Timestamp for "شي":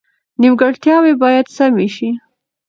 1.95-2.09